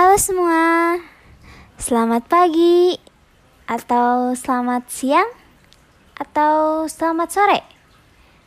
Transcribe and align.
Halo 0.00 0.16
semua, 0.16 0.96
selamat 1.76 2.24
pagi, 2.24 2.96
atau 3.68 4.32
selamat 4.32 4.88
siang, 4.88 5.28
atau 6.16 6.88
selamat 6.88 7.28
sore, 7.28 7.60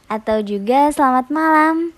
atau 0.10 0.42
juga 0.42 0.89
selamat 0.89 1.29
malam. 1.29 1.94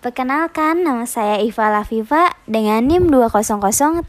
Perkenalkan, 0.00 0.88
nama 0.88 1.04
saya 1.04 1.36
Iva 1.36 1.68
Lafiva 1.68 2.32
dengan 2.48 2.80
NIM 2.80 3.12
2003159, 3.12 4.08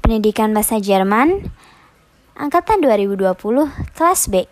Pendidikan 0.00 0.56
Bahasa 0.56 0.80
Jerman, 0.80 1.44
Angkatan 2.40 2.80
2020, 2.80 3.36
kelas 4.00 4.32
B. 4.32 4.48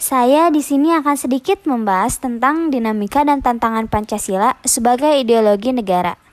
Saya 0.00 0.48
di 0.48 0.64
sini 0.64 0.96
akan 0.96 1.20
sedikit 1.20 1.68
membahas 1.68 2.16
tentang 2.16 2.72
dinamika 2.72 3.28
dan 3.28 3.44
tantangan 3.44 3.92
Pancasila 3.92 4.56
sebagai 4.64 5.20
ideologi 5.20 5.76
negara. 5.76 6.27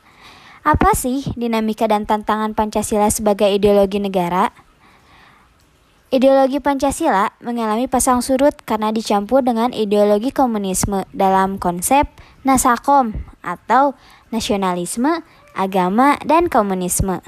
Apa 0.65 0.97
sih 0.97 1.21
dinamika 1.37 1.85
dan 1.85 2.09
tantangan 2.09 2.57
Pancasila 2.57 3.05
sebagai 3.13 3.45
ideologi 3.53 4.01
negara? 4.01 4.49
Ideologi 6.09 6.57
Pancasila 6.57 7.37
mengalami 7.37 7.85
pasang 7.85 8.25
surut 8.25 8.57
karena 8.65 8.89
dicampur 8.89 9.45
dengan 9.45 9.69
ideologi 9.77 10.33
komunisme 10.33 11.05
dalam 11.13 11.61
konsep 11.61 12.09
Nasakom 12.41 13.13
atau 13.45 13.93
nasionalisme, 14.33 15.21
agama, 15.53 16.17
dan 16.25 16.49
komunisme. 16.49 17.21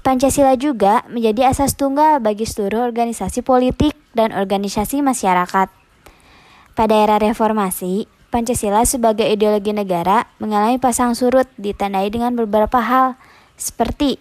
Pancasila 0.00 0.56
juga 0.56 1.04
menjadi 1.12 1.52
asas 1.52 1.76
tunggal 1.76 2.16
bagi 2.24 2.48
seluruh 2.48 2.80
organisasi 2.88 3.44
politik 3.44 3.92
dan 4.16 4.32
organisasi 4.32 5.04
masyarakat. 5.04 5.68
Pada 6.72 6.94
era 6.96 7.20
reformasi, 7.20 8.08
Pancasila 8.34 8.82
sebagai 8.82 9.30
ideologi 9.30 9.70
negara 9.70 10.26
mengalami 10.42 10.82
pasang 10.82 11.14
surut 11.14 11.46
ditandai 11.54 12.10
dengan 12.10 12.34
beberapa 12.34 12.82
hal, 12.82 13.14
seperti 13.54 14.18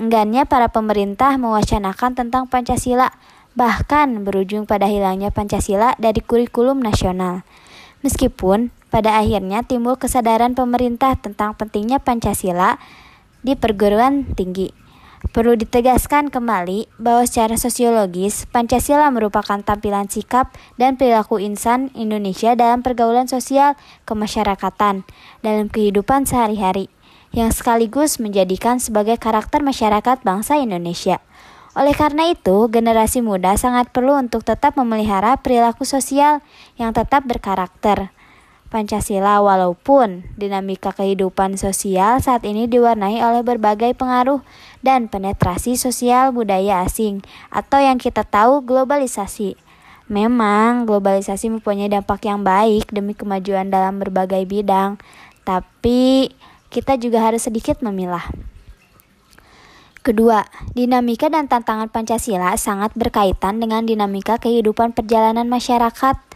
enggannya 0.00 0.48
para 0.48 0.72
pemerintah 0.72 1.36
mewacanakan 1.36 2.16
tentang 2.16 2.48
Pancasila, 2.48 3.12
bahkan 3.52 4.24
berujung 4.24 4.64
pada 4.64 4.88
hilangnya 4.88 5.28
Pancasila 5.28 5.92
dari 6.00 6.24
kurikulum 6.24 6.80
nasional. 6.80 7.44
Meskipun 8.00 8.72
pada 8.88 9.20
akhirnya 9.20 9.60
timbul 9.60 10.00
kesadaran 10.00 10.56
pemerintah 10.56 11.20
tentang 11.20 11.52
pentingnya 11.52 12.00
Pancasila 12.00 12.80
di 13.44 13.60
perguruan 13.60 14.24
tinggi. 14.40 14.72
Perlu 15.20 15.52
ditegaskan 15.52 16.32
kembali 16.32 16.88
bahwa 16.96 17.28
secara 17.28 17.60
sosiologis, 17.60 18.48
Pancasila 18.48 19.12
merupakan 19.12 19.60
tampilan 19.60 20.08
sikap 20.08 20.48
dan 20.80 20.96
perilaku 20.96 21.36
insan 21.36 21.92
Indonesia 21.92 22.56
dalam 22.56 22.80
pergaulan 22.80 23.28
sosial 23.28 23.76
kemasyarakatan 24.08 25.04
dalam 25.44 25.68
kehidupan 25.68 26.24
sehari-hari, 26.24 26.88
yang 27.36 27.52
sekaligus 27.52 28.16
menjadikan 28.16 28.80
sebagai 28.80 29.20
karakter 29.20 29.60
masyarakat 29.60 30.24
bangsa 30.24 30.56
Indonesia. 30.56 31.20
Oleh 31.76 31.92
karena 31.92 32.32
itu, 32.32 32.66
generasi 32.72 33.20
muda 33.20 33.54
sangat 33.60 33.92
perlu 33.92 34.16
untuk 34.16 34.40
tetap 34.40 34.74
memelihara 34.80 35.36
perilaku 35.36 35.84
sosial 35.84 36.40
yang 36.80 36.96
tetap 36.96 37.28
berkarakter, 37.28 38.08
Pancasila 38.70 39.42
walaupun 39.42 40.22
dinamika 40.38 40.94
kehidupan 40.94 41.58
sosial 41.58 42.22
saat 42.22 42.46
ini 42.46 42.70
diwarnai 42.70 43.18
oleh 43.18 43.42
berbagai 43.42 43.98
pengaruh 43.98 44.46
dan 44.78 45.10
penetrasi 45.10 45.74
sosial 45.74 46.30
budaya 46.30 46.86
asing 46.86 47.26
atau 47.50 47.82
yang 47.82 47.98
kita 47.98 48.22
tahu 48.22 48.62
globalisasi. 48.62 49.58
Memang 50.06 50.86
globalisasi 50.86 51.50
mempunyai 51.50 51.90
dampak 51.90 52.22
yang 52.30 52.46
baik 52.46 52.94
demi 52.94 53.18
kemajuan 53.18 53.74
dalam 53.74 53.98
berbagai 53.98 54.46
bidang, 54.46 55.02
tapi 55.42 56.30
kita 56.70 56.94
juga 56.94 57.26
harus 57.26 57.50
sedikit 57.50 57.82
memilah. 57.82 58.22
Kedua, 60.06 60.46
dinamika 60.78 61.26
dan 61.26 61.50
tantangan 61.50 61.90
Pancasila 61.90 62.54
sangat 62.54 62.94
berkaitan 62.94 63.58
dengan 63.58 63.82
dinamika 63.82 64.38
kehidupan 64.38 64.94
perjalanan 64.94 65.50
masyarakat 65.50 66.29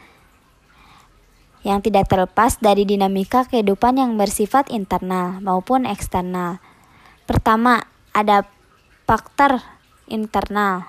yang 1.65 1.81
tidak 1.81 2.13
terlepas 2.13 2.61
dari 2.61 2.85
dinamika 2.85 3.49
kehidupan 3.49 3.97
yang 3.97 4.21
bersifat 4.21 4.69
internal 4.69 5.41
maupun 5.41 5.89
eksternal. 5.89 6.61
Pertama, 7.25 7.89
ada 8.13 8.45
faktor 9.09 9.65
internal, 10.05 10.85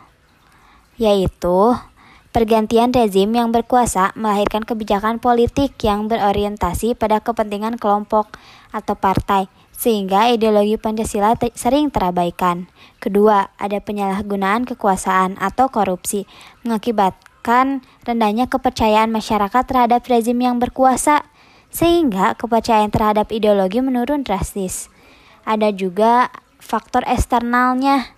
yaitu 0.99 1.79
pergantian 2.35 2.91
rezim 2.91 3.31
yang 3.31 3.55
berkuasa 3.55 4.11
melahirkan 4.19 4.67
kebijakan 4.67 5.23
politik 5.23 5.79
yang 5.79 6.11
berorientasi 6.11 6.99
pada 6.99 7.23
kepentingan 7.23 7.79
kelompok 7.79 8.35
atau 8.75 8.99
partai, 8.99 9.47
sehingga 9.71 10.27
ideologi 10.27 10.75
Pancasila 10.75 11.39
sering 11.55 11.87
terabaikan. 11.87 12.67
Kedua, 12.99 13.55
ada 13.55 13.79
penyalahgunaan 13.79 14.67
kekuasaan 14.67 15.39
atau 15.39 15.71
korupsi, 15.71 16.27
mengakibat 16.67 17.15
menyebabkan 17.45 17.85
rendahnya 18.09 18.49
kepercayaan 18.49 19.13
masyarakat 19.13 19.63
terhadap 19.69 20.01
rezim 20.09 20.33
yang 20.41 20.57
berkuasa, 20.57 21.21
sehingga 21.69 22.33
kepercayaan 22.41 22.89
terhadap 22.89 23.29
ideologi 23.29 23.85
menurun 23.85 24.25
drastis. 24.25 24.89
Ada 25.45 25.69
juga 25.69 26.33
faktor 26.57 27.05
eksternalnya, 27.05 28.09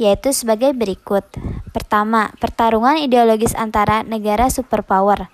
yaitu 0.00 0.32
sebagai 0.32 0.72
berikut. 0.72 1.28
Pertama, 1.76 2.32
pertarungan 2.40 2.96
ideologis 2.96 3.52
antara 3.52 4.00
negara 4.00 4.48
superpower, 4.48 5.28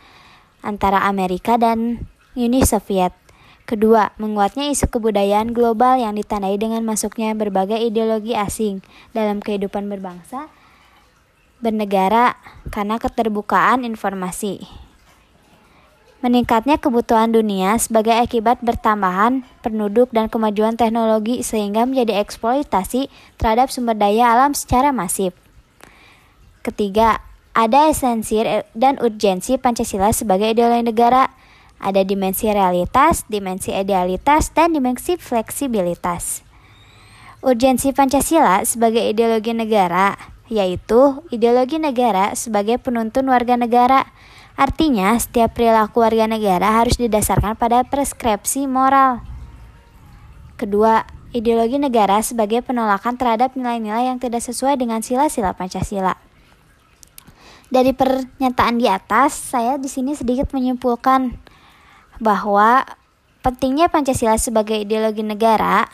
antara 0.59 1.07
Amerika 1.07 1.55
dan 1.55 2.11
Uni 2.35 2.67
Soviet. 2.67 3.15
Kedua, 3.63 4.11
menguatnya 4.19 4.67
isu 4.75 4.91
kebudayaan 4.91 5.55
global 5.55 5.95
yang 5.95 6.19
ditandai 6.19 6.59
dengan 6.59 6.83
masuknya 6.83 7.31
berbagai 7.39 7.79
ideologi 7.79 8.35
asing 8.35 8.83
dalam 9.15 9.39
kehidupan 9.39 9.87
berbangsa 9.87 10.51
bernegara 11.63 12.37
karena 12.69 12.99
keterbukaan 12.99 13.87
informasi. 13.87 14.83
Meningkatnya 16.23 16.79
kebutuhan 16.79 17.35
dunia 17.35 17.75
sebagai 17.83 18.15
akibat 18.15 18.63
bertambahan 18.63 19.43
penduduk 19.59 20.15
dan 20.15 20.31
kemajuan 20.31 20.79
teknologi 20.79 21.43
sehingga 21.43 21.83
menjadi 21.83 22.23
eksploitasi 22.23 23.11
terhadap 23.43 23.75
sumber 23.75 23.99
daya 23.99 24.31
alam 24.31 24.55
secara 24.55 24.95
masif. 24.95 25.35
Ketiga, 26.63 27.19
ada 27.59 27.91
esensi 27.91 28.39
dan 28.71 29.03
urgensi 29.03 29.59
Pancasila 29.59 30.15
sebagai 30.15 30.55
ideologi 30.55 30.95
negara. 30.95 31.27
Ada 31.83 32.07
dimensi 32.07 32.47
realitas, 32.47 33.27
dimensi 33.27 33.75
idealitas, 33.75 34.55
dan 34.55 34.71
dimensi 34.71 35.19
fleksibilitas. 35.19 36.47
Urgensi 37.43 37.91
Pancasila 37.91 38.63
sebagai 38.63 39.03
ideologi 39.03 39.51
negara 39.51 40.15
yaitu 40.53 41.25
ideologi 41.33 41.81
negara 41.81 42.37
sebagai 42.37 42.77
penuntun 42.77 43.33
warga 43.33 43.57
negara. 43.57 44.13
Artinya, 44.53 45.17
setiap 45.17 45.57
perilaku 45.57 46.05
warga 46.05 46.29
negara 46.29 46.77
harus 46.77 47.01
didasarkan 47.01 47.57
pada 47.57 47.81
preskripsi 47.89 48.69
moral. 48.69 49.25
Kedua, 50.61 51.09
ideologi 51.33 51.81
negara 51.81 52.21
sebagai 52.21 52.61
penolakan 52.61 53.17
terhadap 53.17 53.57
nilai-nilai 53.57 54.13
yang 54.13 54.21
tidak 54.21 54.45
sesuai 54.45 54.77
dengan 54.77 55.01
sila-sila 55.01 55.57
Pancasila. 55.57 56.21
Dari 57.73 57.97
pernyataan 57.97 58.77
di 58.77 58.85
atas, 58.85 59.33
saya 59.33 59.81
di 59.81 59.89
sini 59.89 60.13
sedikit 60.13 60.53
menyimpulkan 60.53 61.33
bahwa 62.21 62.85
pentingnya 63.41 63.89
Pancasila 63.89 64.37
sebagai 64.37 64.85
ideologi 64.85 65.25
negara 65.25 65.89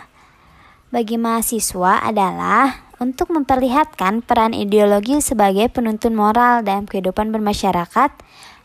bagi 0.90 1.14
mahasiswa 1.14 2.02
adalah 2.02 2.87
untuk 2.98 3.30
memperlihatkan 3.30 4.26
peran 4.26 4.54
ideologi 4.54 5.22
sebagai 5.22 5.70
penuntun 5.70 6.14
moral 6.18 6.66
dalam 6.66 6.86
kehidupan 6.86 7.30
bermasyarakat, 7.30 8.10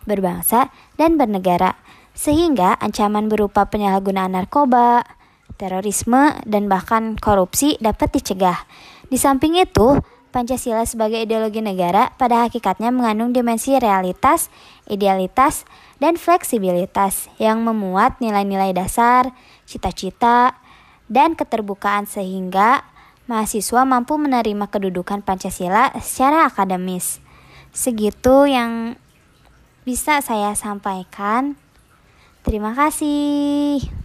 berbangsa, 0.09 0.73
dan 0.97 1.17
bernegara, 1.17 1.77
sehingga 2.17 2.77
ancaman 2.77 3.29
berupa 3.29 3.69
penyalahgunaan 3.69 4.33
narkoba, 4.33 5.05
terorisme, 5.57 6.33
dan 6.45 6.65
bahkan 6.69 7.17
korupsi 7.17 7.77
dapat 7.77 8.13
dicegah. 8.13 8.65
Di 9.09 9.17
samping 9.21 9.57
itu, 9.57 10.01
Pancasila 10.33 10.81
sebagai 10.89 11.21
ideologi 11.21 11.61
negara 11.61 12.09
pada 12.17 12.49
hakikatnya 12.49 12.89
mengandung 12.89 13.37
dimensi 13.37 13.77
realitas, 13.77 14.49
idealitas, 14.89 15.69
dan 16.01 16.17
fleksibilitas 16.17 17.29
yang 17.37 17.61
memuat 17.61 18.17
nilai-nilai 18.17 18.73
dasar, 18.73 19.29
cita-cita, 19.69 20.57
dan 21.05 21.37
keterbukaan 21.37 22.09
sehingga 22.09 22.81
mahasiswa 23.27 23.87
mampu 23.87 24.19
menerima 24.19 24.67
kedudukan 24.67 25.23
Pancasila 25.23 25.95
secara 26.03 26.47
akademis. 26.47 27.23
Segitu 27.73 28.45
yang 28.45 28.99
bisa 29.87 30.19
saya 30.19 30.53
sampaikan. 30.53 31.55
Terima 32.43 32.75
kasih. 32.75 34.02